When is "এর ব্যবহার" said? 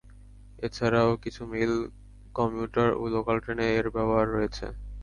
3.77-4.27